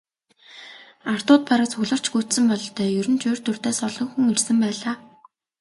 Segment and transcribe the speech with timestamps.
[1.13, 4.95] Ардууд бараг цугларч гүйцсэн бололтой, ер нь ч урьд урьдаас олон хүн ирсэн байлаа.